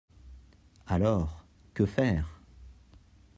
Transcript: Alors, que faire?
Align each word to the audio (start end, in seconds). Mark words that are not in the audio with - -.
Alors, 0.87 1.45
que 1.75 1.85
faire? 1.85 2.41